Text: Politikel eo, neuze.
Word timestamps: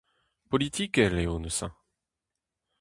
Politikel 0.53 1.13
eo, 1.25 1.35
neuze. 1.45 1.67